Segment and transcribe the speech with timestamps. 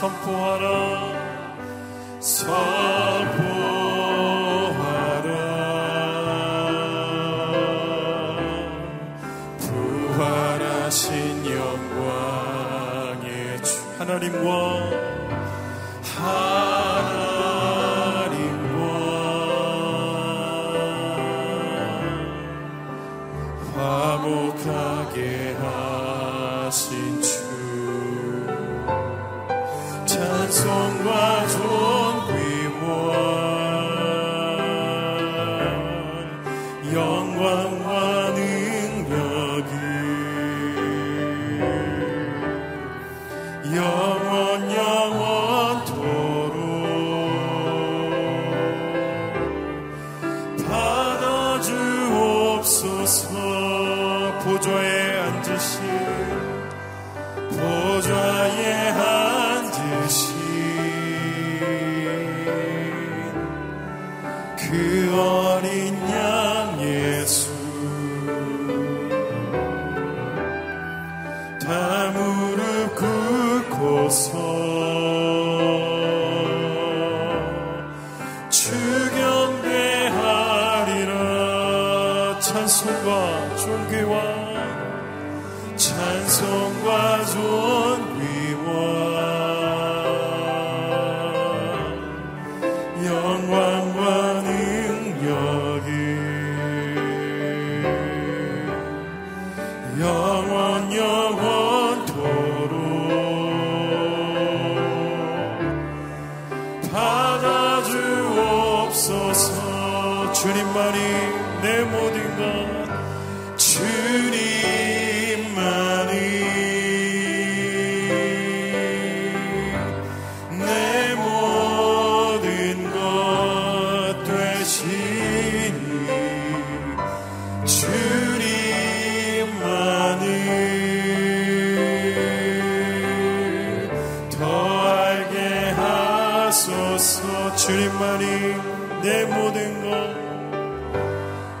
[0.00, 1.12] 선포하라
[2.20, 3.49] 선포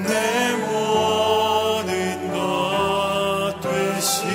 [0.07, 1.89] 내 모든
[2.31, 4.29] 것 되시니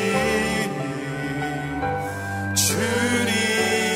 [2.56, 3.86] 주님만이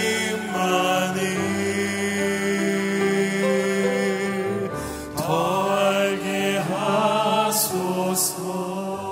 [5.16, 8.38] 더 알게 하소서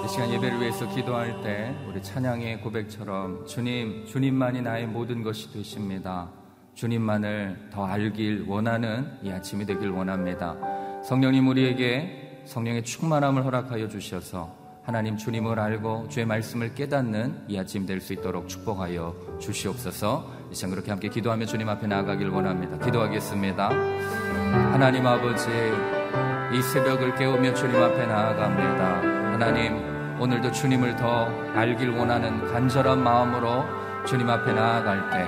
[0.06, 1.55] 시간 예배를 위해서 기도할 때
[1.96, 6.28] 우리 찬양의 고백처럼 주님, 주님만이 나의 모든 것이 되십니다.
[6.74, 10.58] 주님만을 더 알길 원하는 이 아침이 되길 원합니다.
[11.02, 18.02] 성령님 우리에게 성령의 충만함을 허락하여 주셔서 하나님 주님을 알고 주의 말씀을 깨닫는 이 아침 될
[18.02, 20.30] 수 있도록 축복하여 주시옵소서.
[20.52, 22.78] 이 시간 그렇게 함께 기도하며 주님 앞에 나아가길 원합니다.
[22.78, 23.70] 기도하겠습니다.
[23.70, 29.32] 하나님 아버지 이 새벽을 깨우며 주님 앞에 나아갑니다.
[29.32, 33.64] 하나님 오늘도 주님을 더 알길 원하는 간절한 마음으로
[34.06, 35.18] 주님 앞에 나아갈 때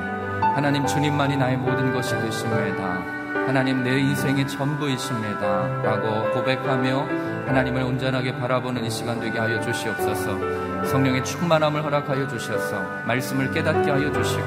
[0.55, 3.03] 하나님 주님만이 나의 모든 것이 되십니다.
[3.47, 5.83] 하나님 내 인생의 전부이십니다.
[5.83, 13.51] 라고 고백하며 하나님을 온전하게 바라보는 이 시간 되게 하여 주시옵소서 성령의 충만함을 허락하여 주셔서 말씀을
[13.53, 14.45] 깨닫게 하여 주시고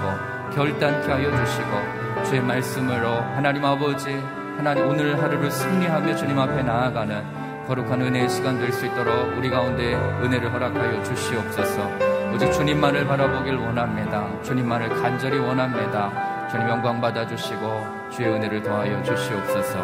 [0.53, 4.11] 결단케 하여 주시고 주의 말씀으로 하나님 아버지
[4.57, 9.93] 하나님 오늘 하루를 승리하며 주님 앞에 나아가는 거룩한 은혜의 시간 될 수 있도록 우리 가운데
[9.95, 11.89] 은혜를 허락하여 주시옵소서.
[12.33, 14.41] 오직 주님만을 바라보길 원합니다.
[14.43, 16.47] 주님만을 간절히 원합니다.
[16.49, 19.79] 주님 영광 받아 주시고 주의 은혜를 더하여 주시옵소서.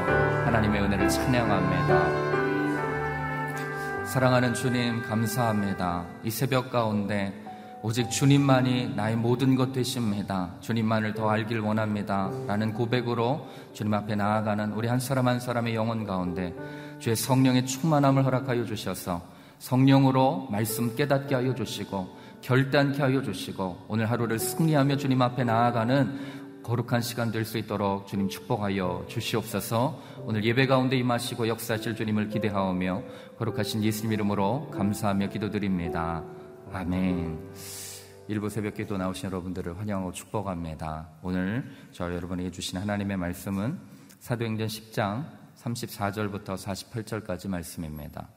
[0.46, 2.28] 하나님의 은혜를 찬양합니다.
[4.06, 6.06] 사랑하는 주님 감사합니다.
[6.24, 7.34] 이 새벽 가운데
[7.84, 10.50] 오직 주님만이 나의 모든 것 되십니다.
[10.62, 12.32] 주님만을 더 알길 원합니다.
[12.48, 16.54] 라는 고백으로 주님 앞에 나아가는 우리 한 사람 한 사람의 영혼 가운데
[17.00, 19.22] 주의 성령의 충만함을 허락하여 주셔서
[19.60, 27.02] 성령으로 말씀 깨닫게 하여 주시고 결단케 하여 주시고 오늘 하루를 승리하며 주님 앞에 나아가는 거룩한
[27.02, 33.04] 시간 될 수 있도록 주님 축복하여 주시옵소서 오늘 예배 가운데 임하시고 역사하실 주님을 기대하오며
[33.38, 36.24] 거룩하신 예수님 이름으로 감사하며 기도드립니다.
[36.74, 37.40] 아멘.
[38.28, 41.08] 일부 새벽 기도 나오신 여러분들을 환영하고 축복합니다.
[41.22, 43.80] 오늘 저 여러분에게 주신 하나님의 말씀은
[44.20, 48.30] 사도행전 10장 34절부터 48절까지 말씀입니다.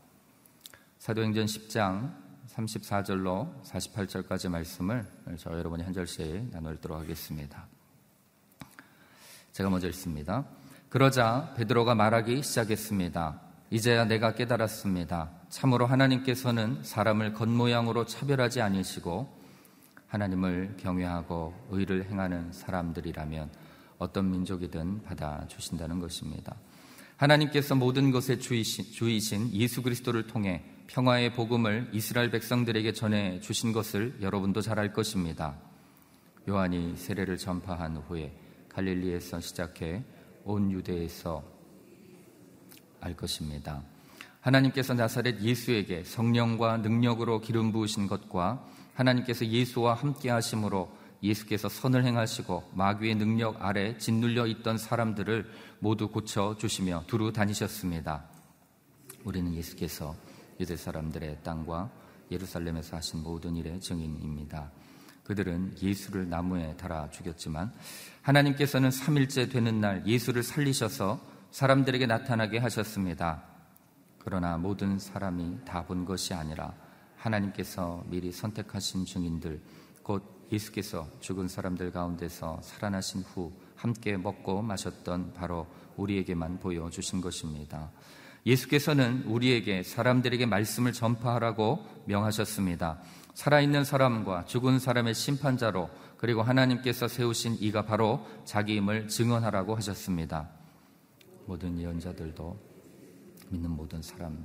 [0.99, 2.14] 사도행전 10장
[2.49, 5.06] 34절로 48절까지 말씀을
[5.37, 7.67] 저 여러분이 한 절씩 나누도록 하겠습니다.
[9.52, 10.44] 제가 먼저 읽습니다.
[10.88, 13.40] 그러자 베드로가 말하기 시작했습니다.
[13.70, 15.31] 이제야 내가 깨달았습니다.
[15.49, 19.40] 참으로 하나님께서는 사람을 겉모양으로 차별하지 아니시고
[20.08, 23.50] 하나님을 경외하고 의를 행하는 사람들이라면
[23.99, 26.56] 어떤 민족이든 받아 주신다는 것입니다.
[27.20, 34.17] 하나님께서 모든 것의 주이신, 주이신 예수 그리스도를 통해 평화의 복음을 이스라엘 백성들에게 전해 주신 것을
[34.22, 35.58] 여러분도 잘 알 것입니다.
[36.49, 38.34] 요한이 세례를 전파한 후에
[38.70, 40.02] 갈릴리에서 시작해
[40.44, 41.44] 온 유대에서
[43.02, 43.82] 알 것입니다.
[44.40, 50.90] 하나님께서 나사렛 예수에게 성령과 능력으로 기름 부으신 것과 하나님께서 예수와 함께 하심으로
[51.22, 55.50] 예수께서 선을 행하시고 마귀의 능력 아래 짓눌려 있던 사람들을
[55.81, 58.25] 모두 고쳐 주시며 두루 다니셨습니다.
[59.25, 60.14] 우리는 예수께서
[60.58, 61.90] 유대 사람들의 땅과
[62.31, 64.70] 예루살렘에서 하신 모든 일의 증인입니다.
[65.25, 67.72] 그들은 예수를 나무에 달아 죽였지만
[68.22, 71.20] 하나님께서는 3일째 되는 날 예수를 살리셔서
[71.50, 73.43] 사람들에게 나타나게 하셨습니다.
[74.19, 76.75] 그러나 모든 사람이 다 본 것이 아니라
[77.17, 79.61] 하나님께서 미리 선택하신 증인들,
[80.02, 85.67] 곧 예수께서 죽은 사람들 가운데서 살아나신 후 함께 먹고 마셨던 바로
[85.97, 87.91] 우리에게만 보여주신 것입니다.
[88.47, 93.00] 예수께서는 우리에게 사람들에게 말씀을 전파하라고 명하셨습니다.
[93.35, 100.50] 살아있는 사람과 죽은 사람의 심판자로 그리고 하나님께서 세우신 이가 바로 자기임을 증언하라고 하셨습니다.
[101.46, 102.58] 모든 예언자들도
[103.50, 104.44] 믿는 모든 사람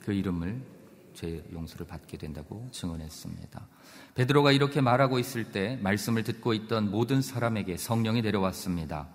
[0.00, 0.79] 그 이름을
[1.14, 3.66] 죄 용서를 받게 된다고 증언했습니다.
[4.14, 9.08] 베드로가 이렇게 말하고 있을 때 말씀을 듣고 있던 모든 사람에게 성령이 내려왔습니다.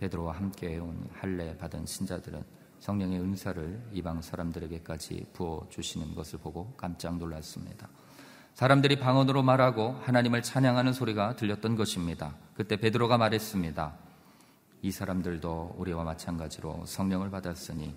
[0.00, 2.42] 베드로와 함께 온 할례 받은 신자들은
[2.80, 7.88] 성령의 은사를 이방 사람들에게까지 부어 주시는 것을 보고 깜짝 놀랐습니다.
[8.54, 12.34] 사람들이 방언으로 말하고 하나님을 찬양하는 소리가 들렸던 것입니다.
[12.54, 13.94] 그때 베드로가 말했습니다.
[14.82, 17.94] 이 사람들도 우리와 마찬가지로 성령을 받았으니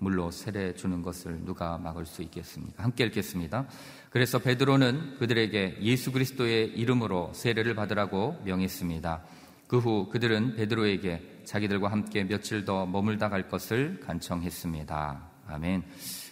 [0.00, 2.82] 물로 세례 주는 것을 누가 막을 수 있겠습니까?
[2.82, 3.66] 함께 읽겠습니다.
[4.10, 9.22] 그래서 베드로는 그들에게 예수 그리스도의 이름으로 세례를 받으라고 명했습니다.
[9.70, 15.30] 그 후 그들은 베드로에게 자기들과 함께 며칠 더 머물다 갈 것을 간청했습니다.
[15.46, 15.84] 아멘.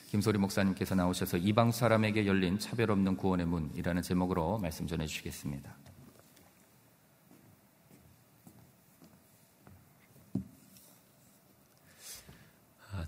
[0.09, 5.88] 김소리 목사님께서 나오셔서 이방 사람에게 열린 차별 없는 구원의 문이라는 제목으로 말씀 전해 주시겠습니다.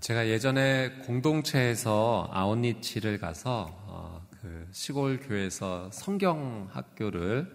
[0.01, 7.47] 제가 예전에 공동체에서 아웃리치를 가서 어, 그 시골 교회에서 성경 학교를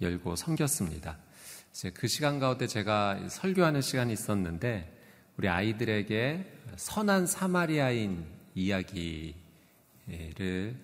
[0.00, 1.18] 열고 섬겼습니다.
[1.70, 4.90] 이제 그 시간 가운데 제가 설교하는 시간이 있었는데
[5.36, 9.34] 우리 아이들에게 선한 사마리아인 이야기를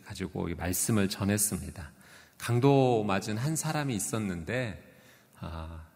[0.05, 1.91] 가지고 말씀을 전했습니다.
[2.37, 4.79] 강도 맞은 한 사람이 있었는데
[5.41, 5.87] 아,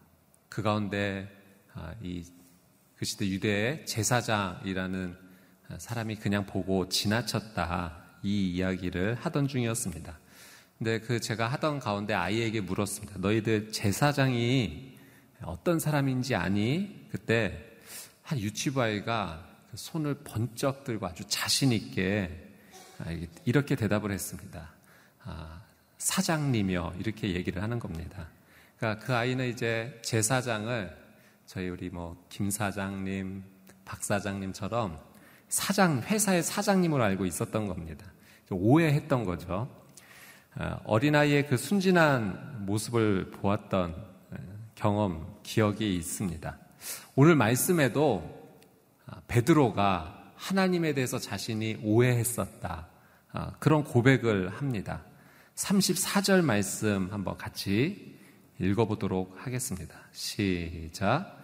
[0.49, 1.29] 그 가운데
[1.75, 2.25] 아, 이
[2.95, 5.17] 그 시대 유대의 제사장이라는
[5.77, 10.17] 사람이 그냥 보고 지나쳤다 이 이야기를 하던 중이었습니다.
[10.77, 13.19] 근데 그 제가 하던 가운데 아이에게 물었습니다.
[13.19, 14.97] 너희들 제사장이
[15.43, 17.07] 어떤 사람인지 아니?
[17.11, 17.63] 그때
[18.21, 22.51] 한 유치부 아이가 그 손을 번쩍 들고 아주 자신 있게
[23.45, 24.71] 이렇게 대답을 했습니다.
[25.23, 25.61] 아,
[25.97, 28.27] 사장님이요 이렇게 얘기를 하는 겁니다.
[28.77, 31.02] 그러니까 그 아이는 이제 제사장을
[31.53, 33.43] 저희 우리 뭐 김 사장님,
[33.85, 34.99] 박 사장님처럼
[35.49, 38.11] 사장 회사의 사장님으로 알고 있었던 겁니다.
[38.49, 39.69] 오해했던 거죠.
[40.55, 43.91] 어, 어린아이의 그 순진한 모습을 보았던
[44.31, 44.35] 어,
[44.73, 46.57] 경험, 기억이 있습니다.
[47.13, 48.51] 오늘 말씀에도
[49.05, 52.87] 아, 베드로가 하나님에 대해서 자신이 오해했었다.
[53.31, 55.03] 아, 그런 고백을 합니다.
[55.53, 58.17] 34절 말씀 한번 같이
[58.59, 59.95] 읽어보도록 하겠습니다.
[60.13, 61.42] 시작.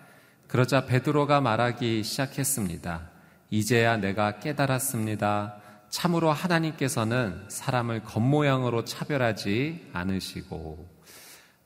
[0.49, 3.07] 그러자 베드로가 말하기 시작했습니다.
[3.51, 5.57] 이제야 내가 깨달았습니다.
[5.89, 10.89] 참으로 하나님께서는 사람을 겉모양으로 차별하지 않으시고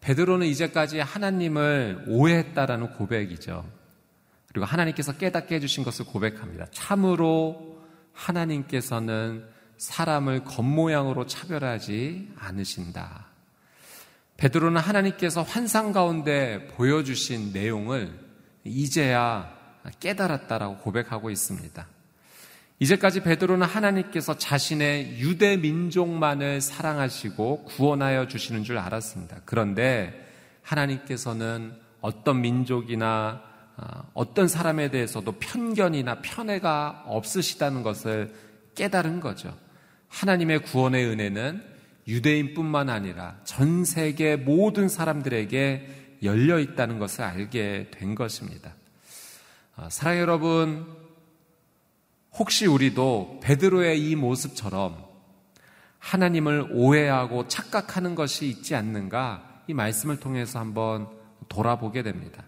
[0.02, 3.66] 베드로는 이제까지 하나님을 오해했다라는 고백이죠.
[4.50, 6.66] 그리고 하나님께서 깨닫게 해주신 것을 고백합니다.
[6.72, 9.48] 참으로 하나님께서는
[9.78, 13.28] 사람을 겉모양으로 차별하지 않으신다.
[14.36, 18.23] 베드로는 하나님께서 환상 가운데 보여주신 내용을
[18.64, 19.54] 이제야
[20.00, 21.88] 깨달았다라고 고백하고 있습니다.
[22.80, 29.42] 이제까지 베드로는 하나님께서 자신의 유대 민족만을 사랑하시고 구원하여 주시는 줄 알았습니다.
[29.46, 30.28] 그런데
[30.64, 33.42] 하나님께서는 어떤 민족이나
[33.76, 38.34] 아, 어떤 사람에 대해서도 편견이나 편애가 없으시다는 것을
[38.76, 39.58] 깨달은 거죠.
[40.10, 41.64] 하나님의 구원의 은혜는
[42.08, 48.74] 유대인뿐만 아니라 전 세계 모든 사람들에게 열려 있다는 것을 알게 된 것입니다.
[49.76, 50.86] 아, 사랑 여러분,
[52.34, 55.04] 혹시 우리도 베드로의 이 모습처럼
[56.00, 61.08] 하나님을 오해하고 착각하는 것이 있지 않는가 이 말씀을 통해서 한번
[61.48, 62.44] 돌아보게 됩니다.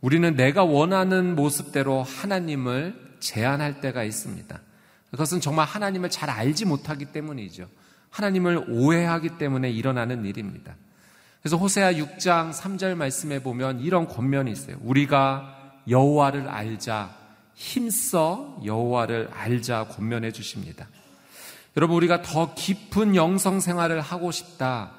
[0.00, 4.60] 우리는 내가 원하는 모습대로 하나님을 제안할 때가 있습니다.
[5.10, 7.68] 그것은 정말 하나님을 잘 알지 못하기 때문이죠.
[8.10, 10.74] 하나님을 오해하기 때문에 일어나는 일입니다.
[11.44, 14.78] 그래서 호세아 6장 3절 말씀에 보면 이런 권면이 있어요.
[14.80, 17.14] 우리가 여호와를 알자
[17.52, 20.88] 힘써 여호와를 알자 권면해 주십니다.
[21.76, 24.92] 여러분 우리가 더 깊은 영성 생활을 하고 싶다.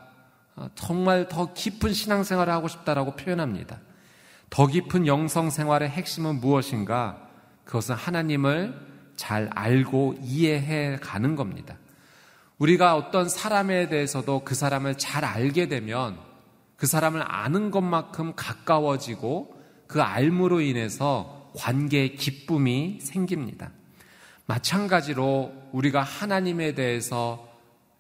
[0.56, 3.80] 어, 정말 더 깊은 신앙 생활을 하고 싶다라고 표현합니다.
[4.52, 7.28] 더 깊은 영성 생활의 핵심은 무엇인가?
[7.64, 8.80] 그것은 하나님을
[9.16, 11.76] 잘 알고 이해해 가는 겁니다.
[12.60, 16.35] 우리가 어떤 사람에 대해서도 그 사람을 잘 알게 되면
[16.76, 19.56] 그 사람을 아는 것만큼 가까워지고
[19.88, 23.72] 그 알므로 인해서 관계의 기쁨이 생깁니다.
[24.46, 27.50] 마찬가지로 우리가 하나님에 대해서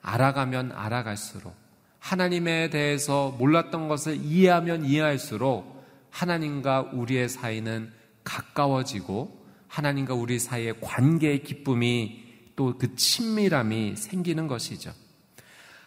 [0.01, 1.55] 알아가면 알아갈수록
[1.99, 7.91] 하나님에 대해서 몰랐던 것을 이해하면 이해할수록 하나님과 우리의 사이는
[8.23, 12.23] 가까워지고 하나님과 우리 사이의 관계의 기쁨이
[12.55, 14.93] 또 그 친밀함이 생기는 것이죠.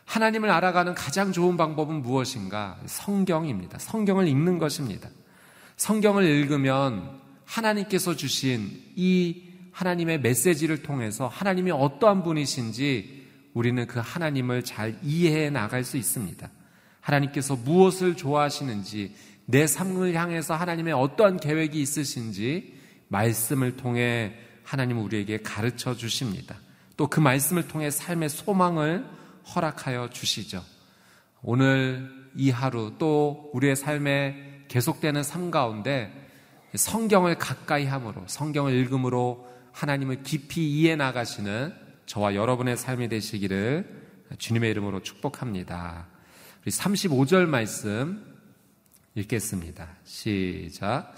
[0.09, 2.79] 하나님을 알아가는 가장 좋은 방법은 무엇인가?
[2.87, 3.79] 성경입니다.
[3.79, 5.11] 성경을 읽는 것입니다.
[5.77, 14.99] 성경을 읽으면 하나님께서 주신 이 하나님의 메시지를 통해서 하나님이 어떠한 분이신지 우리는 그 하나님을 잘
[15.03, 16.49] 이해해 나갈 수 있습니다.
[17.01, 22.75] 하나님께서 무엇을 좋아하시는지 내 삶을 향해서 하나님의 어떠한 계획이 있으신지
[23.09, 24.33] 말씀을 통해
[24.65, 26.57] 하나님 우리에게 가르쳐 주십니다.
[26.97, 29.18] 또 그 말씀을 통해 삶의 소망을
[29.55, 30.65] 허락하여 주시죠.
[31.43, 36.13] 오늘 이 하루 또 우리의 삶에 계속되는 삶 가운데
[36.75, 41.75] 성경을 가까이 함으로 성경을 읽음으로 하나님을 깊이 이해 나가시는
[42.07, 46.07] 저와 여러분의 삶이 되시기를 주님의 이름으로 축복합니다.
[46.63, 48.25] 우리 35절 말씀
[49.15, 49.89] 읽겠습니다.
[50.05, 51.15] 시작.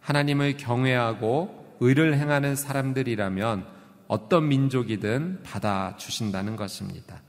[0.00, 3.66] 하나님을 경외하고 의를 행하는 사람들이라면
[4.08, 7.22] 어떤 민족이든 받아 주신다는 것입니다.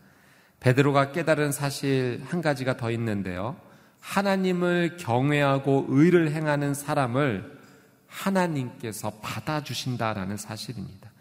[0.63, 3.57] 베드로가 깨달은 사실 한 가지가 더 있는데요.
[3.99, 7.59] 하나님을 경외하고 의를 행하는 사람을
[8.07, 11.11] 하나님께서 받아주신다라는 사실입니다.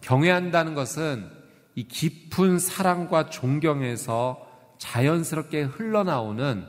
[0.00, 1.30] 경외한다는 것은
[1.76, 4.44] 이 깊은 사랑과 존경에서
[4.78, 6.64] 자연스럽게 흘러나오는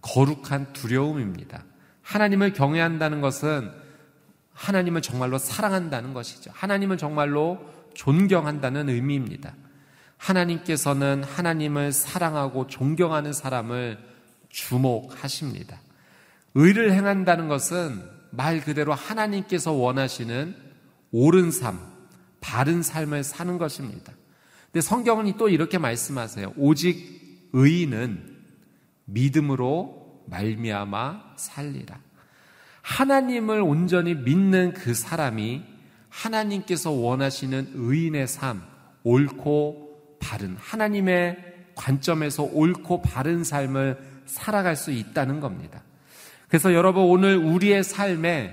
[0.00, 1.64] 거룩한 두려움입니다.
[2.02, 3.70] 하나님을 경외한다는 것은
[4.54, 6.50] 하나님을 정말로 사랑한다는 것이죠.
[6.54, 7.58] 하나님을 정말로
[7.92, 9.52] 존경한다는 의미입니다.
[10.18, 13.98] 하나님께서는 하나님을 사랑하고 존경하는 사람을
[14.50, 15.80] 주목하십니다.
[16.54, 20.54] 의를 행한다는 것은 말 그대로 하나님께서 원하시는
[21.12, 21.78] 옳은 삶,
[22.40, 24.12] 바른 삶을 사는 것입니다.
[24.66, 26.52] 근데 성경은 또 이렇게 말씀하세요.
[26.56, 28.36] 오직 의인은
[29.06, 31.98] 믿음으로 말미암아 살리라.
[32.82, 35.62] 하나님을 온전히 믿는 그 사람이
[36.08, 38.62] 하나님께서 원하시는 의인의 삶,
[39.04, 39.87] 옳고
[40.28, 41.38] 바른 하나님의
[41.74, 45.82] 관점에서 옳고 바른 삶을 살아갈 수 있다는 겁니다.
[46.48, 48.52] 그래서 여러분 오늘 우리의 삶에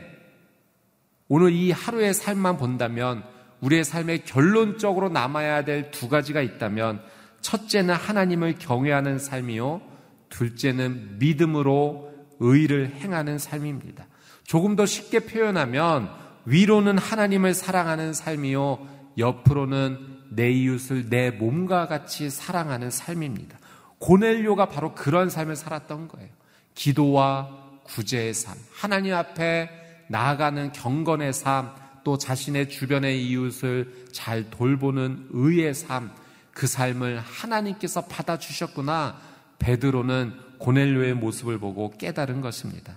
[1.28, 3.24] 오늘 이 하루의 삶만 본다면
[3.60, 7.02] 우리의 삶에 결론적으로 남아야 될 두 가지가 있다면
[7.42, 9.82] 첫째는 하나님을 경외하는 삶이요.
[10.30, 14.08] 둘째는 믿음으로 의를 행하는 삶입니다.
[14.44, 16.10] 조금 더 쉽게 표현하면
[16.46, 18.88] 위로는 하나님을 사랑하는 삶이요.
[19.18, 23.58] 옆으로는 내 이웃을 내 몸과 같이 사랑하는 삶입니다.
[24.00, 26.30] 고넬료가 바로 그런 삶을 살았던 거예요.
[26.74, 27.50] 기도와
[27.84, 29.70] 구제의 삶, 하나님 앞에
[30.10, 31.72] 나아가는 경건의 삶,
[32.04, 36.12] 또 자신의 주변의 이웃을 잘 돌보는 의의 삶,
[36.52, 39.18] 그 삶을 하나님께서 받아주셨구나.
[39.60, 42.96] 베드로는 고넬료의 모습을 보고 깨달은 것입니다.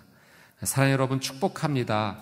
[0.63, 2.19] 사랑 여러분 축복합니다.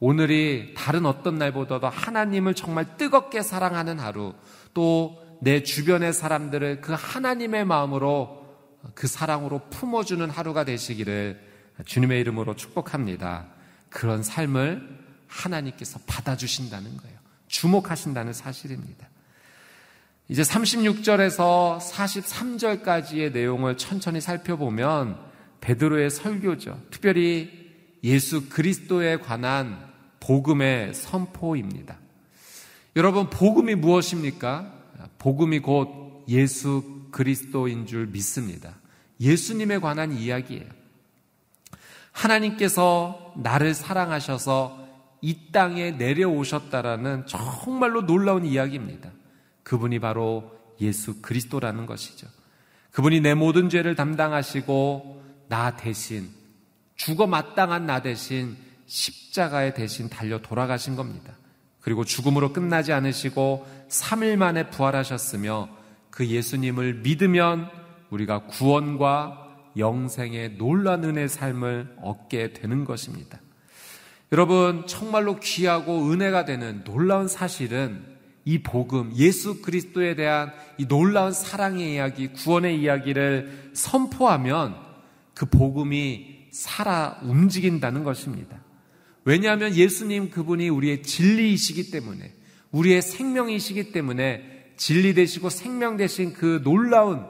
[0.00, 4.34] 오늘이 다른 어떤 날보다도 하나님을 정말 뜨겁게 사랑하는 하루,
[4.74, 8.46] 또 내 주변의 사람들을 그 하나님의 마음으로
[8.94, 11.40] 그 사랑으로 품어주는 하루가 되시기를
[11.84, 13.48] 주님의 이름으로 축복합니다.
[13.90, 17.18] 그런 삶을 하나님께서 받아주신다는 거예요.
[17.48, 19.08] 주목하신다는 사실입니다.
[20.28, 25.18] 이제 36절에서 43절까지의 내용을 천천히 살펴보면
[25.60, 26.80] 베드로의 설교죠.
[26.90, 27.66] 특별히
[28.02, 29.85] 예수 그리스도에 관한
[30.26, 31.98] 복음의 선포입니다.
[32.96, 34.72] 여러분, 복음이 무엇입니까?
[35.18, 38.74] 복음이 곧 예수 그리스도인 줄 믿습니다.
[39.20, 40.66] 예수님에 관한 이야기예요.
[42.10, 44.84] 하나님께서 나를 사랑하셔서
[45.20, 49.10] 이 땅에 내려오셨다라는 정말로 놀라운 이야기입니다.
[49.62, 52.26] 그분이 바로 예수 그리스도라는 것이죠.
[52.90, 56.28] 그분이 내 모든 죄를 담당하시고 나 대신
[56.96, 61.34] 죽어 마땅한 나 대신 십자가에 대신 달려 돌아가신 겁니다.
[61.80, 65.68] 그리고 죽음으로 끝나지 않으시고 3일 만에 부활하셨으며
[66.10, 67.70] 그 예수님을 믿으면
[68.10, 73.38] 우리가 구원과 영생의 놀란 은혜의 삶을 얻게 되는 것입니다.
[74.32, 78.04] 여러분, 정말로 귀하고 은혜가 되는 놀라운 사실은
[78.44, 84.76] 이 복음, 예수 그리스도에 대한 이 놀라운 사랑의 이야기, 구원의 이야기를 선포하면
[85.34, 88.65] 그 복음이 살아 움직인다는 것입니다.
[89.26, 92.32] 왜냐하면 예수님 그분이 우리의 진리이시기 때문에,
[92.70, 97.26] 우리의 생명이시기 때문에 진리 되시고 생명 되신 그 놀라운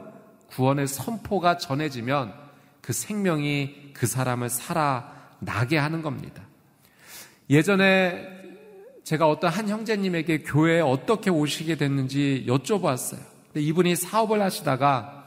[0.51, 2.33] 구원의 선포가 전해지면
[2.81, 6.43] 그 생명이 그 사람을 살아나게 하는 겁니다.
[7.49, 8.27] 예전에
[9.03, 13.21] 제가 어떤 한 형제님에게 교회에 어떻게 오시게 됐는지 여쭤봤어요.
[13.47, 15.25] 근데 이분이 사업을 하시다가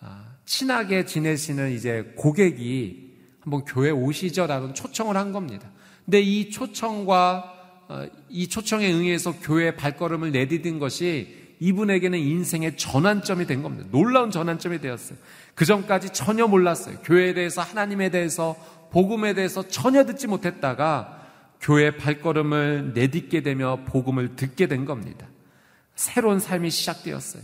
[0.00, 5.70] 아, 친하게 지내시는 이제 고객이 한번 교회 오시죠라는 초청을 한 겁니다.
[6.08, 7.54] 근데 이 초청과
[7.88, 13.86] 어, 이 초청에 응해서 교회 발걸음을 내디딘 것이 이분에게는 인생의 전환점이 된 겁니다.
[13.90, 15.18] 놀라운 전환점이 되었어요.
[15.54, 16.96] 그 전까지 전혀 몰랐어요.
[17.00, 18.56] 교회에 대해서 하나님에 대해서
[18.90, 21.26] 복음에 대해서 전혀 듣지 못했다가
[21.60, 25.26] 교회 발걸음을 내딛게 되며 복음을 듣게 된 겁니다.
[25.94, 27.42] 새로운 삶이 시작되었어요.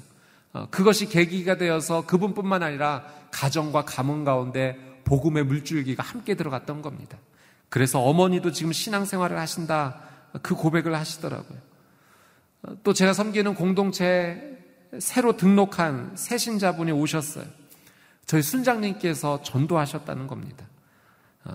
[0.54, 7.18] 어, 그것이 계기가 되어서 그분뿐만 아니라 가정과 가문 가운데 복음의 물줄기가 함께 들어갔던 겁니다.
[7.74, 9.98] 그래서 어머니도 지금 신앙생활을 하신다
[10.42, 11.58] 그 고백을 하시더라고요.
[12.62, 14.56] 어, 또 제가 섬기는 공동체
[15.00, 17.44] 새로 등록한 새 신자분이 오셨어요.
[18.26, 20.64] 저희 순장님께서 전도하셨다는 겁니다.
[21.42, 21.52] 어,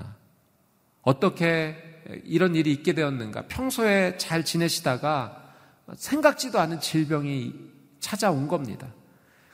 [1.03, 3.43] 어떻게 이런 일이 있게 되었는가?
[3.47, 5.53] 평소에 잘 지내시다가
[5.95, 7.53] 생각지도 않은 질병이
[8.01, 8.87] 찾아온 겁니다.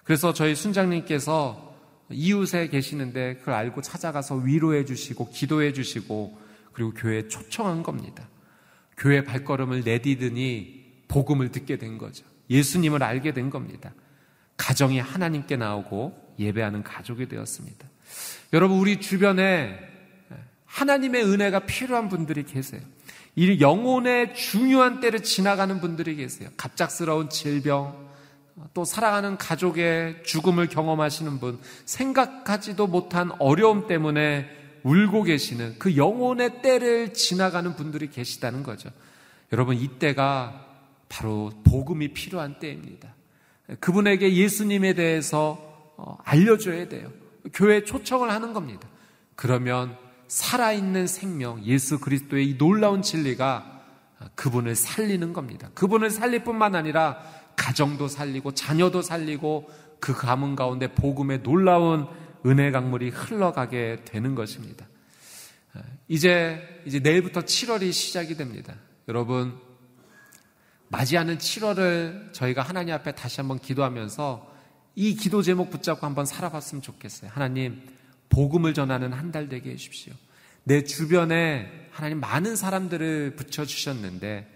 [0.03, 1.75] 그래서 저희 순장님께서
[2.09, 6.44] 이웃에 계시는데 그걸 알고 찾아가서 위로해 주시고 기도해 주시고
[6.75, 8.27] 그리고 교회에 초청한 겁니다.
[8.97, 12.25] 교회 발걸음을 내디드니 복음을 듣게 된 거죠.
[12.49, 13.93] 예수님을 알게 된 겁니다.
[14.57, 17.87] 가정이 하나님께 나오고 예배하는 가족이 되었습니다.
[18.51, 19.79] 여러분, 우리 주변에
[20.65, 22.81] 하나님의 은혜가 필요한 분들이 계세요.
[23.37, 26.49] 이 영혼의 중요한 때를 지나가는 분들이 계세요.
[26.57, 28.05] 갑작스러운 질병,
[28.73, 34.54] 또 사랑하는 가족의 죽음을 경험하시는 분, 생각하지도 못한 어려움 때문에
[34.85, 38.89] 울고 계시는 그 영혼의 때를 지나가는 분들이 계시다는 거죠.
[39.51, 40.63] 여러분, 이 때가
[41.09, 43.13] 바로 복음이 필요한 때입니다.
[43.79, 47.11] 그분에게 예수님에 대해서 어, 알려줘야 돼요.
[47.53, 48.87] 교회 초청을 하는 겁니다.
[49.35, 53.81] 그러면 살아있는 생명, 예수 그리스도의 이 놀라운 진리가
[54.35, 55.69] 그분을 살리는 겁니다.
[55.73, 57.19] 그분을 살릴 뿐만 아니라
[57.55, 59.69] 가정도 살리고 자녀도 살리고
[59.99, 62.07] 그 가문 가운데 복음의 놀라운
[62.45, 64.87] 은혜 강물이 흘러가게 되는 것입니다.
[66.07, 68.75] 이제, 이제 내일부터 7월이 시작이 됩니다.
[69.07, 69.57] 여러분,
[70.89, 74.53] 맞이하는 7월을 저희가 하나님 앞에 다시 한번 기도하면서
[74.95, 77.31] 이 기도 제목 붙잡고 한번 살아봤으면 좋겠어요.
[77.33, 77.81] 하나님,
[78.29, 80.13] 복음을 전하는 한 달 되게 해주십시오.
[80.63, 84.47] 내 주변에 하나님 많은 사람들을 붙여주셨는데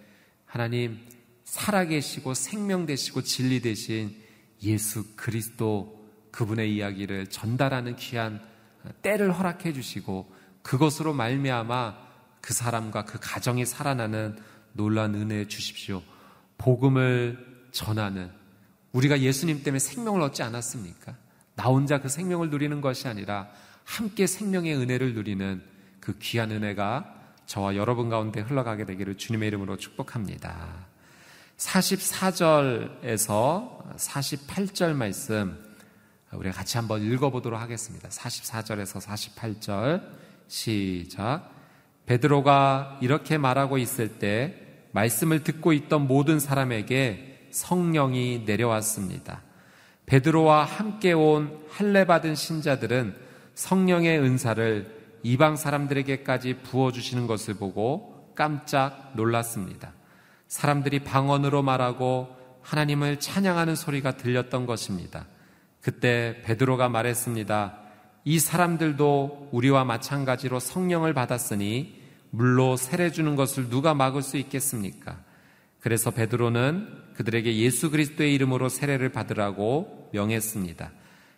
[0.46, 1.00] 하나님
[1.44, 4.16] 살아계시고 생명 되시고 진리 되신
[4.64, 5.99] 예수 그리스도
[6.32, 8.42] 그분의 이야기를 전달하는 귀한
[9.02, 12.10] 때를 허락해 주시고 그것으로 말미암아
[12.42, 14.38] 그 사람과 그 가정이 살아나는
[14.74, 16.04] 놀란 은혜 주십시오.
[16.58, 18.30] 복음을 전하는
[18.92, 21.16] 우리가 예수님 때문에 생명을 얻지 않았습니까?
[21.56, 23.50] 나 혼자 그 생명을 누리는 것이 아니라
[23.84, 25.62] 함께 생명의 은혜를 누리는
[26.00, 27.16] 그 귀한 은혜가
[27.46, 30.88] 저와 여러분 가운데 흘러가게 되기를 주님의 이름으로 축복합니다.
[31.58, 35.69] 44절에서 48절 말씀
[36.34, 38.08] 우리가 같이 한번 읽어보도록 하겠습니다.
[38.10, 40.04] 44절에서 48절
[40.48, 41.52] 시작.
[42.06, 44.56] 베드로가 이렇게 말하고 있을 때
[44.92, 49.42] 말씀을 듣고 있던 모든 사람에게 성령이 내려왔습니다.
[50.06, 53.16] 베드로와 함께 온 할례 받은 신자들은
[53.54, 59.94] 성령의 은사를 이방 사람들에게까지 부어 주시는 것을 보고 깜짝 놀랐습니다.
[60.48, 65.26] 사람들이 방언으로 말하고 하나님을 찬양하는 소리가 들렸던 것입니다.
[65.82, 67.80] 그때 베드로가 말했습니다.
[68.26, 72.00] 이 사람들도 우리와 마찬가지로 성령을 받았으니
[72.32, 75.20] 물로 세례 주는 것을 누가 막을 수 있겠습니까?
[75.80, 80.92] 그래서 베드로는 그들에게 예수 그리스도의 이름으로 세례를 받으라고 명했습니다.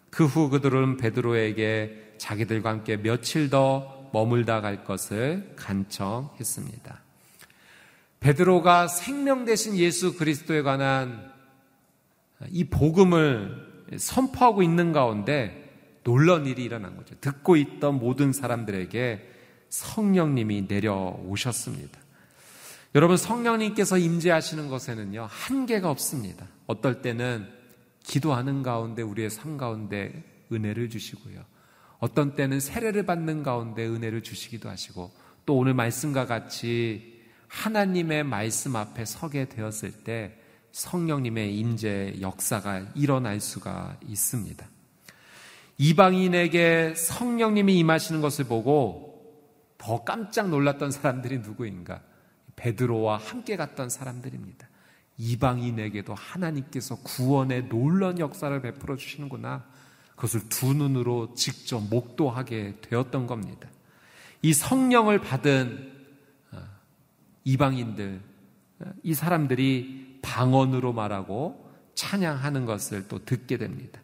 [0.10, 7.02] 그 후 그들은 베드로에게 자기들과 함께 며칠 더 머물다 갈 것을 간청했습니다.
[8.20, 11.32] 베드로가 생명 대신 예수 그리스도에 관한
[12.50, 15.70] 이 복음을 선포하고 있는 가운데
[16.04, 17.16] 놀라운 일이 일어난 거죠.
[17.20, 19.30] 듣고 있던 모든 사람들에게
[19.70, 22.00] 성령님이 내려오셨습니다.
[22.94, 26.48] 여러분 성령님께서 임재하시는 것에는요 한계가 없습니다.
[26.68, 27.48] 어떨 때는
[28.04, 31.44] 기도하는 가운데 우리의 삶 가운데 은혜를 주시고요.
[32.00, 35.12] 어떤 때는 세례를 받는 가운데 은혜를 주시기도 하시고
[35.46, 40.41] 또 오늘 말씀과 같이 하나님의 말씀 앞에 서게 되었을 때
[40.72, 44.66] 성령님의 임재 역사가 일어날 수가 있습니다.
[45.78, 49.12] 이방인에게 성령님이 임하시는 것을 보고
[49.78, 52.02] 더 깜짝 놀랐던 사람들이 누구인가?
[52.56, 54.70] 베드로와 함께 갔던 사람들입니다.
[55.18, 59.66] 이방인에게도 하나님께서 구원의 놀라운 역사를 베풀어 주시는구나.
[60.16, 63.68] 그것을 두 눈으로 직접 목도하게 되었던 겁니다.
[64.44, 65.92] 이 성령을 받은
[66.52, 66.60] 어,
[67.44, 68.22] 이방인들,
[68.80, 70.01] 어, 이 사람들이
[70.32, 74.00] 방언으로 말하고 찬양하는 것을 또 듣게 됩니다.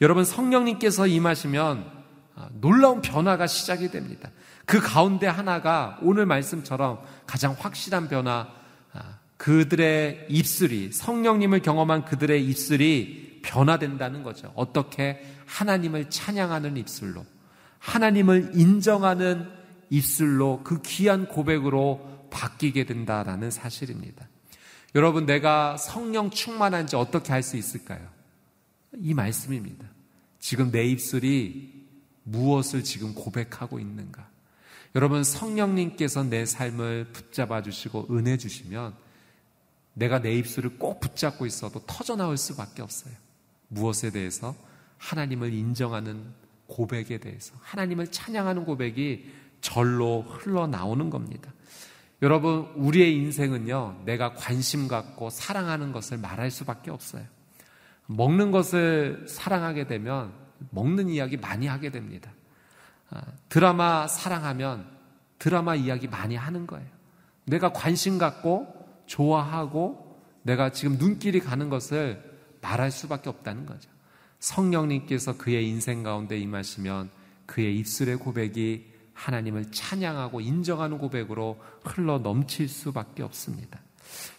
[0.00, 2.02] 여러분 성령님께서 임하시면
[2.36, 4.30] 어, 놀라운 변화가 시작이 됩니다.
[4.64, 8.48] 그 가운데 하나가 오늘 말씀처럼 가장 확실한 변화,
[8.92, 14.52] 아, 그들의 입술이, 성령님을 경험한 그들의 입술이 변화된다는 거죠.
[14.54, 17.26] 어떻게 하나님을 찬양하는 입술로,
[17.80, 19.50] 하나님을 인정하는
[19.90, 24.26] 입술로 그 귀한 고백으로 바뀌게 된다라는 사실입니다.
[24.94, 28.06] 여러분, 내가 성령 충만한지 어떻게 알 수 있을까요?
[28.94, 29.86] 이 말씀입니다.
[30.38, 31.86] 지금 내 입술이
[32.24, 34.28] 무엇을 지금 고백하고 있는가?
[34.94, 38.94] 여러분 성령님께서 내 삶을 붙잡아 주시고 은혜 주시면
[39.94, 43.14] 내가 내 입술을 꼭 붙잡고 있어도 터져 나올 수밖에 없어요.
[43.68, 44.54] 무엇에 대해서
[44.98, 46.22] 하나님을 인정하는
[46.66, 49.30] 고백에 대해서 하나님을 찬양하는 고백이
[49.62, 51.52] 절로 흘러나오는 겁니다.
[52.22, 57.24] 여러분 우리의 인생은요 내가 관심 갖고 사랑하는 것을 말할 수밖에 없어요.
[58.06, 60.32] 먹는 것을 사랑하게 되면
[60.70, 62.32] 먹는 이야기 많이 하게 됩니다.
[63.10, 64.86] 아, 드라마 사랑하면
[65.38, 66.86] 드라마 이야기 많이 하는 거예요.
[67.44, 68.72] 내가 관심 갖고
[69.06, 72.22] 좋아하고 내가 지금 눈길이 가는 것을
[72.60, 73.90] 말할 수밖에 없다는 거죠.
[74.38, 77.10] 성령님께서 그의 인생 가운데 임하시면
[77.46, 83.80] 그의 입술의 고백이 하나님을 찬양하고 인정하는 고백으로 흘러 넘칠 수밖에 없습니다.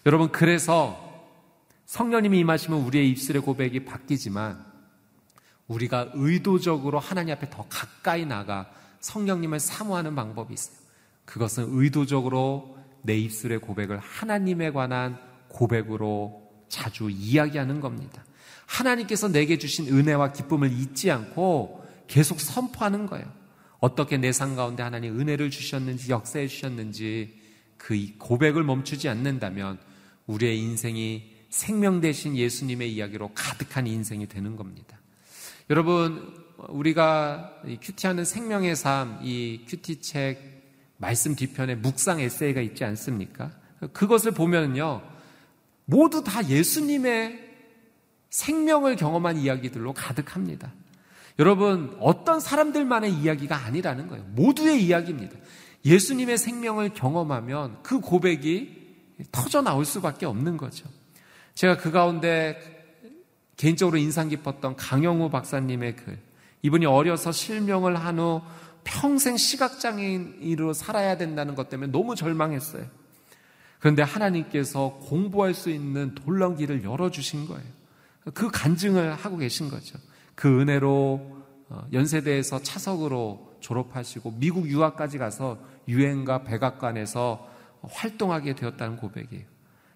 [0.05, 1.12] 여러분, 그래서
[1.86, 4.65] 성령님이 임하시면 우리의 입술의 고백이 바뀌지만
[5.67, 10.77] 우리가 의도적으로 하나님 앞에 더 가까이 나가 성령님을 사모하는 방법이 있어요.
[11.25, 15.17] 그것은 의도적으로 내 입술의 고백을 하나님에 관한
[15.49, 18.23] 고백으로 자주 이야기하는 겁니다.
[18.65, 23.25] 하나님께서 내게 주신 은혜와 기쁨을 잊지 않고 계속 선포하는 거예요.
[23.84, 27.38] 어떻게 내 삶 가운데 하나님 은혜를 주셨는지 역사해 주셨는지
[27.76, 29.78] 그 고백을 멈추지 않는다면
[30.26, 34.98] 우리의 인생이 생명 대신 예수님의 이야기로 가득한 인생이 되는 겁니다.
[35.69, 36.34] 여러분,
[36.69, 40.39] 우리가 큐티하는 생명의 삶, 이 큐티 책
[40.96, 43.52] 말씀 뒤편에 묵상 에세이가 있지 않습니까?
[43.91, 45.02] 그것을 보면요.
[45.84, 47.38] 모두 다 예수님의
[48.30, 50.72] 생명을 경험한 이야기들로 가득합니다.
[51.39, 54.24] 여러분, 어떤 사람들만의 이야기가 아니라는 거예요.
[54.30, 55.36] 모두의 이야기입니다.
[55.86, 58.84] 예수님의 생명을 경험하면 그 고백이
[59.32, 60.88] 터져 나올 수밖에 없는 거죠.
[61.56, 62.58] 제가 그 가운데
[63.58, 66.19] 개인적으로 인상 깊었던 강영우 박사님의 글.
[66.62, 68.41] 이분이 어려서 실명을 한 후
[68.84, 72.86] 평생 시각장애인으로 살아야 된다는 것 때문에 너무 절망했어요.
[73.80, 76.15] 그런데 하나님께서 공부할 수 있는
[76.58, 77.63] 길을 열어주신 거예요.
[78.34, 79.98] 그 간증을 하고 계신 거죠.
[80.36, 87.50] 그 은혜로 어, 연세대에서 차석으로 졸업하시고 미국 유학까지 가서 유엔과 백악관에서
[87.82, 89.46] 활동하게 되었다는 고백이에요.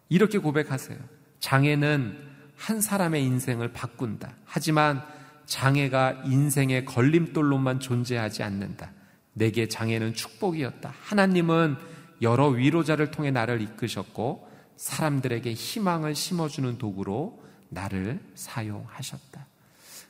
[0.09, 0.97] 이렇게 고백하세요.
[1.39, 2.17] 장애는
[2.55, 4.35] 한 사람의 인생을 바꾼다.
[4.45, 5.03] 하지만
[5.45, 8.91] 장애가 인생의 걸림돌로만 존재하지 않는다.
[9.33, 10.91] 내게 장애는 축복이었다.
[11.03, 11.77] 하나님은
[12.21, 19.45] 여러 위로자를 통해 나를 이끄셨고 사람들에게 희망을 심어주는 도구로 나를 사용하셨다.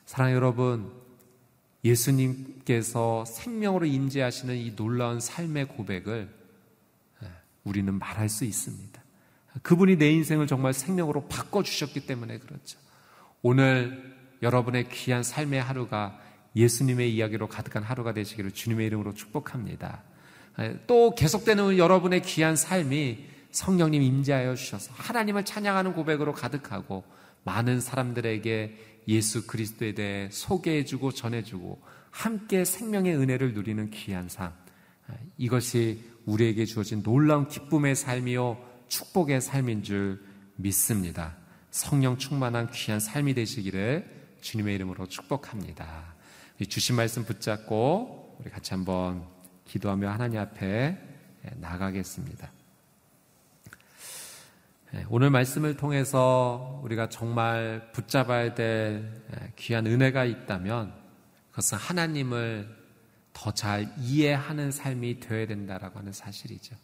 [0.08, 0.90] 사랑 여러분,
[1.84, 6.34] 예수님께서 생명으로 임재하시는 이 놀라운 삶의 고백을
[7.62, 9.02] 우리는 말할 수 있습니다.
[9.62, 12.78] 그분이 내 인생을 정말 생명으로 바꿔주셨기 때문에 그렇죠.
[13.42, 16.18] 오늘 여러분의 귀한 삶의 하루가
[16.56, 20.04] 예수님의 이야기로 가득한 하루가 되시기를 주님의 이름으로 축복합니다.
[20.86, 27.04] 또 계속되는 여러분의 귀한 삶이 성령님 임재하여 주셔서 하나님을 찬양하는 고백으로 가득하고
[27.44, 34.52] 많은 사람들에게 예수 그리스도에 대해 소개해주고 전해주고 함께 생명의 은혜를 누리는 귀한 삶.
[35.38, 40.22] 이것이 우리에게 주어진 놀라운 기쁨의 삶이요 축복의 삶인 줄
[40.56, 41.36] 믿습니다.
[41.70, 46.14] 성령 충만한 귀한 삶이 되시기를 주님의 이름으로 축복합니다.
[46.68, 49.24] 주신 말씀 붙잡고 우리 같이 한번
[49.64, 50.98] 기도하며 하나님 앞에
[51.56, 52.57] 나가겠습니다.
[55.10, 59.22] 오늘 말씀을 통해서 우리가 정말 붙잡아야 될
[59.56, 60.94] 귀한 은혜가 있다면
[61.50, 62.78] 그것은 하나님을
[63.34, 66.74] 더 잘 이해하는 삶이 되어야 된다라고 하는 사실이죠.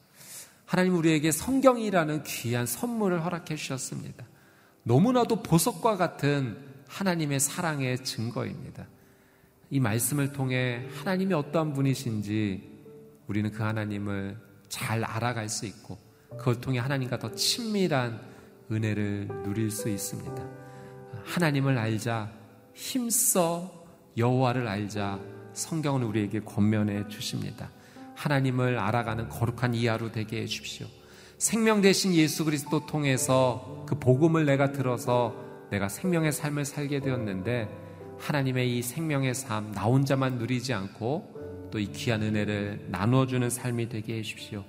[0.66, 4.24] 하나님 우리에게 성경이라는 귀한 선물을 허락해 주셨습니다.
[4.84, 8.86] 너무나도 보석과 같은 하나님의 사랑의 증거입니다.
[9.70, 12.72] 이 말씀을 통해 하나님이 어떠한 분이신지
[13.26, 14.38] 우리는 그 하나님을
[14.68, 15.98] 잘 알아갈 수 있고
[16.38, 18.20] 그걸 통해 하나님과 더 친밀한
[18.70, 20.48] 은혜를 누릴 수 있습니다.
[21.24, 22.30] 하나님을 알자
[22.74, 23.84] 힘써
[24.16, 25.18] 여호와를 알자
[25.52, 27.70] 성경은 우리에게 권면해 주십니다.
[28.14, 30.86] 하나님을 알아가는 거룩한 이하로 되게 해 주십시오.
[31.38, 35.34] 생명 대신 예수 그리스도 통해서 그 복음을 내가 들어서
[35.70, 37.68] 내가 생명의 삶을 살게 되었는데
[38.18, 43.88] 하나님의 이 생명의 삶 나 혼자만 누리지 않고 또 이 귀한 은혜를 나누어 주는 삶이
[43.88, 44.64] 되게 해 주십시오.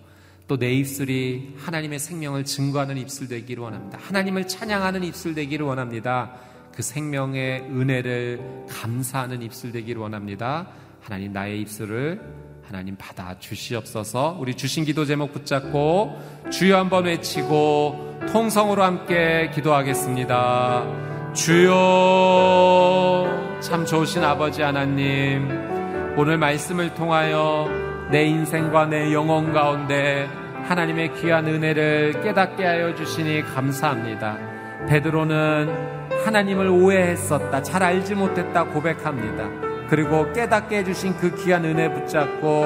[0.48, 3.98] 또 내 입술이 하나님의 생명을 증거하는 입술 되기를 원합니다.
[4.02, 6.34] 하나님을 찬양하는 입술 되기를 원합니다.
[6.74, 10.68] 그 생명의 은혜를 감사하는 입술 되기를 원합니다.
[11.02, 12.22] 하나님 나의 입술을
[12.64, 14.38] 하나님 받아 주시옵소서.
[14.40, 16.20] 우리 주신 기도 제목 붙잡고
[16.52, 21.34] 주여 한번 외치고 통성으로 함께 기도하겠습니다.
[21.34, 21.76] 주여
[23.62, 25.75] 참 좋으신 아버지 하나님
[26.18, 27.68] 오늘 말씀을 통하여
[28.10, 30.30] 내 인생과 내 영혼 가운데
[30.64, 34.38] 하나님의 귀한 은혜를 깨닫게 하여 주시니 감사합니다.
[34.88, 35.70] 베드로는
[36.24, 37.62] 하나님을 오해했었다.
[37.64, 39.50] 잘 알지 못했다 고백합니다.
[39.90, 42.64] 그리고 깨닫게 해주신 그 귀한 은혜 붙잡고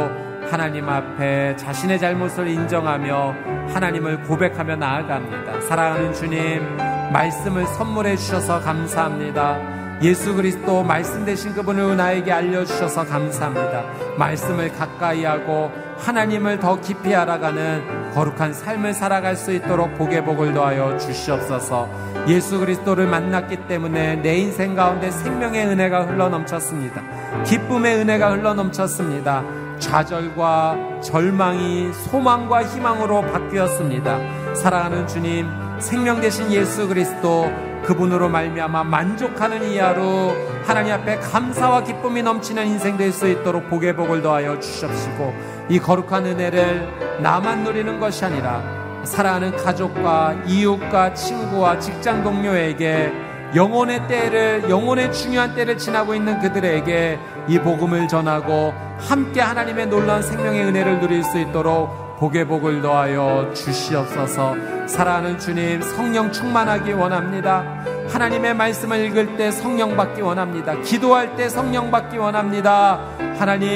[0.52, 3.36] 하나님 앞에 자신의 잘못을 인정하며
[3.74, 5.62] 하나님을 고백하며 나아갑니다.
[5.62, 6.78] 사랑하는 주님,
[7.12, 9.79] 말씀을 선물해 주셔서 감사합니다.
[10.02, 13.84] 예수 그리스도 말씀 되신 그분을 나에게 알려주셔서 감사합니다.
[14.18, 20.98] 말씀을 가까이 하고 하나님을 더 깊이 알아가는 거룩한 삶을 살아갈 수 있도록 복의 복을 더하여
[20.98, 21.90] 주시옵소서
[22.30, 27.04] 예수 그리스도를 만났기 때문에 내 인생 가운데 생명의 은혜가 흘러넘쳤습니다.
[27.44, 29.44] 기쁨의 은혜가 흘러넘쳤습니다.
[29.80, 34.56] 좌절과 절망이 소망과 희망으로 바뀌었습니다.
[34.56, 35.48] 사랑하는 주님,
[35.80, 37.50] 생명 되신 예수 그리스도
[37.90, 40.32] 그분으로 말미암아 만족하는 이 하루
[40.64, 45.34] 하나님 앞에 감사와 기쁨이 넘치는 인생 될 수 있도록 복의 복을 더하여 주십시고
[45.70, 48.62] 이 거룩한 은혜를 나만 누리는 것이 아니라
[49.04, 53.12] 사랑하는 가족과 이웃과 친구와 직장 동료에게
[53.56, 60.64] 영혼의 때를 영혼의 중요한 때를 지나고 있는 그들에게 이 복음을 전하고 함께 하나님의 놀라운 생명의
[60.66, 67.64] 은혜를 누릴 수 있도록 복의 복을 더하여 주시옵소서 사랑하는 주님 성령 충만하기 원합니다.
[68.10, 70.82] 하나님의 말씀을 읽을 때 성령 받기 원합니다.
[70.82, 73.00] 기도할 때 성령 받기 원합니다.
[73.38, 73.70] 하나님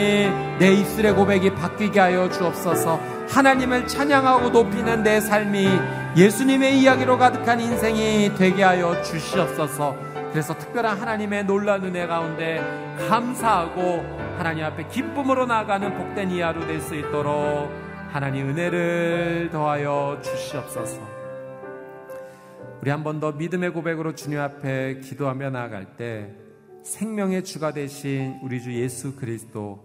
[0.58, 2.99] 내 입술의 고백이 바뀌게 하여 주옵소서
[3.30, 5.69] 하나님을 찬양하고 높이는 내 삶이
[6.17, 9.95] 예수님의 이야기로 가득한 인생이 되게 하여 주시옵소서
[10.32, 12.60] 그래서 특별한 하나님의 놀라운 은혜 가운데
[13.08, 14.04] 감사하고
[14.38, 17.83] 하나님 앞에 기쁨으로 나아가는 복된 이 하루 될수 있도록
[18.13, 21.02] 하나님 은혜를 더하여 주시옵소서.
[22.80, 26.32] 우리 한 번 더 믿음의 고백으로 주님 앞에 기도하며 나아갈 때
[26.84, 29.84] 생명의 주가 되신 우리 주 예수 그리스도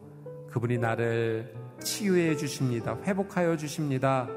[0.50, 2.98] 그분이 나를 치유해 주십니다.
[3.02, 4.28] 회복하여 주십니다.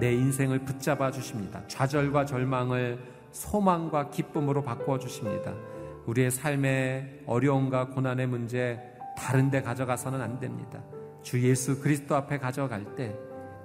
[0.00, 1.62] 내 인생을 붙잡아 주십니다.
[1.68, 2.98] 좌절과 절망을
[3.30, 5.54] 소망과 기쁨으로 바꾸어 주십니다.
[6.06, 8.80] 우리의 삶의 어려움과 고난의 문제
[9.16, 10.82] 다른 데 가져가서는 안 됩니다.
[11.22, 13.14] 주 예수 그리스도 앞에 가져갈 때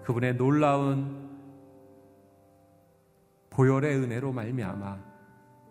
[0.04, 1.30] 그분의 놀라운
[3.50, 4.98] 보혈의 은혜로 말미암아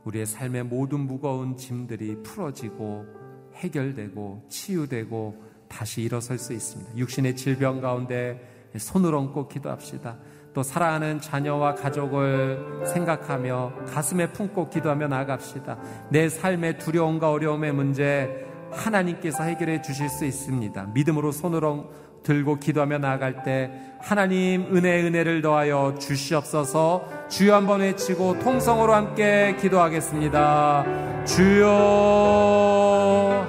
[0.05, 3.07] 우리의 삶의 모든 무거운 짐들이 풀어지고
[3.55, 6.97] 해결되고 치유되고 다시 일어설 수 있습니다.
[6.97, 10.18] 육신의 질병 가운데 손을 얹고 기도합시다.
[10.55, 15.79] 또 사랑하는 자녀와 가족을 생각하며 가슴에 품고 기도하며 나아갑시다.
[16.11, 20.87] 내 삶의 두려움과 어려움의 문제 하나님께서 해결해 주실 수 있습니다.
[20.95, 21.87] 믿음으로 손을 얹
[22.23, 31.25] 들고 기도하며 나아갈 때 하나님 은혜 은혜를 더하여 주시옵소서 주여 한번 외치고 통성으로 함께 기도하겠습니다.
[31.25, 32.73] 주여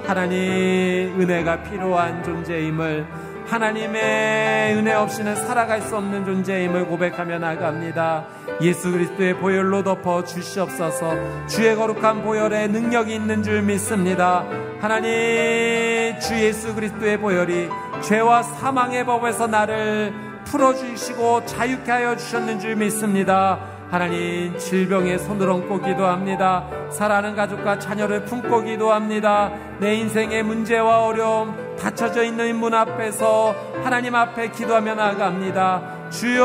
[0.06, 3.06] 하나님 은혜가 필요한 존재임을
[3.46, 8.24] 하나님의 은혜 없이는 살아갈 수 없는 존재임을 고백하며 나갑니다.
[8.60, 14.44] 예수 그리스도의 보혈로 덮어 주시옵소서 주의 거룩한 보혈에 능력이 있는 줄 믿습니다.
[14.80, 17.68] 하나님 주 예수 그리스도의 보혈이
[18.02, 20.12] 죄와 사망의 법에서 나를
[20.44, 23.58] 풀어주시고 자유케 하여 주셨는 줄 믿습니다.
[23.90, 26.66] 하나님 질병에 손을 얹고 기도합니다.
[26.90, 29.52] 사랑하는 가족과 자녀를 품고 기도합니다.
[29.78, 36.10] 내 인생의 문제와 어려움 닫혀져 있는 문 앞에서 하나님 앞에 기도하며 나갑니다.
[36.10, 36.44] 주여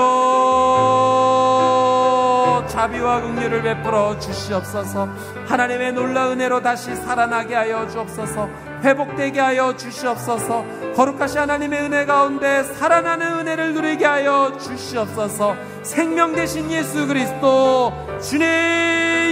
[2.68, 5.10] 자비와 긍휼을 베풀어 주시옵소서.
[5.48, 8.48] 하나님의 놀라운 은혜로 다시 살아나게 하여 주옵소서.
[8.84, 10.63] 회복되게 하여 주시옵소서.
[10.95, 15.56] 거룩하신 하나님의 은혜 가운데 살아나는 은혜를 누리게 하여 주시옵소서.
[15.84, 18.45] 생명 되신 예수 그리스도 주님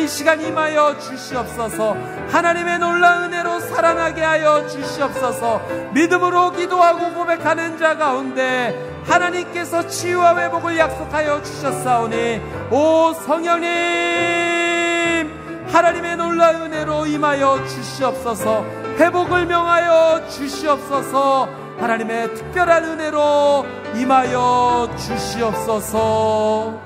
[0.03, 1.97] 이 시간 임하여 주시옵소서.
[2.29, 5.61] 하나님의 놀라운 은혜로 살아나게 하여 주시옵소서.
[5.93, 8.73] 믿음으로 기도하고 고백하는 자 가운데
[9.05, 12.41] 하나님께서 치유와 회복을 약속하여 주셨사오니
[12.71, 13.67] 오 성령님
[15.67, 18.86] 하나님의 놀라운 은혜로 임하여 주시옵소서.
[18.97, 21.45] 회복을 명하여 주시옵소서.
[21.77, 26.81] 하나님의 특별한 은혜로 임하여 주시옵소서.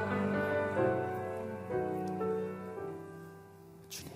[3.88, 4.12] 주님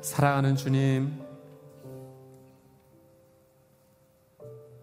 [0.00, 1.22] 사랑하는 주님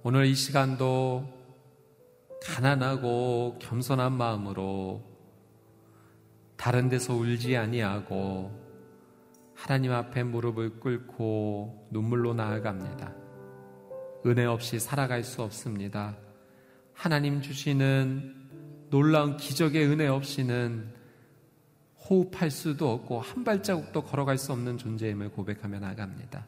[0.04, 1.28] 오늘 이 시간도
[2.42, 5.04] 가난하고 겸손한 마음으로
[6.56, 8.69] 다른 데서 울지 아니하고
[9.60, 13.14] 하나님 앞에 무릎을 꿇고 눈물로 나아갑니다.
[14.26, 16.18] 은혜 없이 살아갈 수 없습니다.
[16.94, 18.36] 하나님 주시는
[18.90, 20.94] 놀라운 기적의 은혜 없이는
[22.10, 26.48] 호흡할 수도 없고 한 발자국도 걸어갈 수 없는 존재임을 고백하며 나갑니다.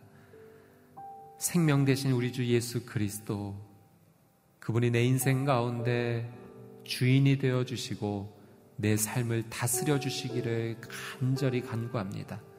[1.37, 3.57] 생명 대신 우리 주 예수 그리스도
[4.59, 6.31] 그분이 내 인생 가운데
[6.85, 8.39] 주인이 되어 주시고
[8.77, 10.77] 내 삶을 다스려 주시기를
[11.19, 12.50] 간절히 간구합니다.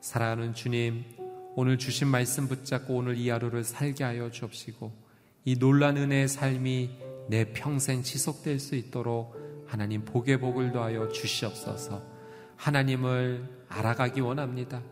[0.00, 1.04] 사랑하는 주님,
[1.56, 4.92] 오늘 주신 말씀 붙잡고 오늘 이 하루를 살게 하여 주옵시고
[5.44, 6.90] 이 놀란 은혜의 삶이
[7.28, 9.34] 내 평생 지속될 수 있도록
[9.66, 12.02] 하나님 복의 복을 더하여 주시옵소서.
[12.56, 14.82] 하나님을 알아가기 원합니다.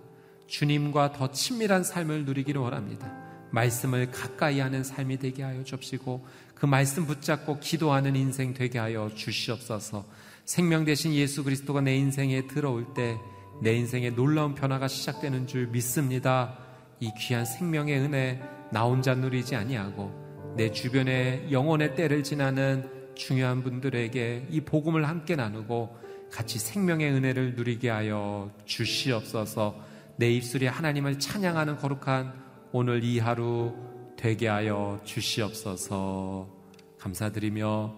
[0.46, 3.12] 주님과 더 친밀한 삶을 누리기를 원합니다.
[3.50, 10.04] 말씀을 가까이 하는 삶이 되게 하여 주옵시고 그 말씀 붙잡고 기도하는 인생 되게 하여 주시옵소서.
[10.44, 13.16] 생명 대신 예수 그리스도가 내 인생에 들어올 때
[13.64, 16.59] 내 인생에 놀라운 변화가 시작되는 줄 믿습니다.
[17.00, 18.38] 이 귀한 생명의 은혜
[18.70, 25.96] 나 혼자 누리지 아니하고 내 주변에 영혼의 때를 지나는 중요한 분들에게 이 복음을 함께 나누고
[26.31, 29.81] 같이 생명의 은혜를 누리게 하여 주시옵소서.
[30.16, 32.35] 내 입술이 하나님을 찬양하는 거룩한
[32.70, 33.75] 오늘 이 하루
[34.19, 36.50] 되게 하여 주시옵소서.
[36.98, 37.94] 감사드리며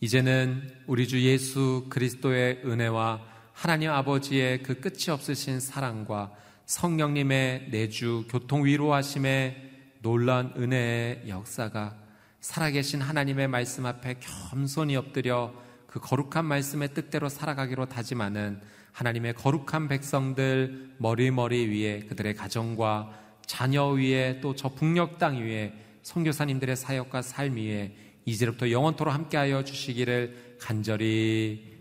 [0.00, 3.28] 이제는 우리 주 예수 그리스도의 은혜와
[3.60, 6.32] 하나님 아버지의 그 끝이 없으신 사랑과
[6.64, 11.94] 성령님의 내주 교통 위로하심의 놀란 은혜의 역사가
[12.40, 15.52] 살아계신 하나님의 말씀 앞에 겸손히 엎드려
[15.86, 23.10] 그 거룩한 말씀의 뜻대로 살아가기로 다짐하는 하나님의 거룩한 백성들 머리머리 위에 그들의 가정과
[23.44, 27.94] 자녀 위에 또 저 북녘 땅 위에 선교사님들의 사역과 삶 위에
[28.24, 31.69] 이제부터 영원토로 함께하여 주시기를 간절히